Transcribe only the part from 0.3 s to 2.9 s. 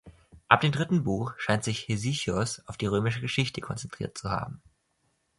Ab dem dritten Buch scheint sich Hesychios auf die